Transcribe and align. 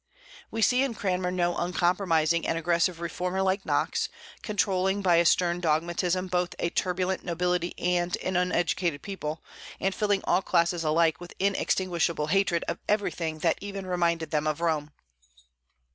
We 0.49 0.63
see 0.63 0.81
in 0.81 0.95
Cranmer 0.95 1.29
no 1.29 1.55
uncompromising 1.55 2.47
and 2.47 2.57
aggressive 2.57 2.99
reformer 3.01 3.43
like 3.43 3.67
Knox, 3.67 4.09
controlling 4.41 5.03
by 5.03 5.17
a 5.17 5.25
stern 5.25 5.59
dogmatism 5.59 6.25
both 6.25 6.55
a 6.57 6.71
turbulent 6.71 7.23
nobility 7.23 7.75
and 7.77 8.17
an 8.23 8.35
uneducated 8.35 9.03
people, 9.03 9.43
and 9.79 9.93
filling 9.93 10.21
all 10.23 10.41
classes 10.41 10.83
alike 10.83 11.21
with 11.21 11.35
inextinguishable 11.37 12.25
hatred 12.31 12.65
of 12.67 12.79
everything 12.89 13.37
that 13.45 13.59
even 13.61 13.85
reminded 13.85 14.31
them 14.31 14.47
of 14.47 14.59
Rome. 14.59 14.91